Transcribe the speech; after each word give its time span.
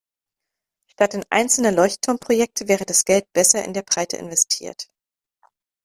Statt 0.87 1.13
in 1.13 1.23
einzelne 1.29 1.69
Leuchtturmprojekte 1.69 2.67
wäre 2.67 2.85
das 2.87 3.05
Geld 3.05 3.31
besser 3.33 3.63
in 3.63 3.75
der 3.75 3.83
Breite 3.83 4.17
investiert. 4.17 4.87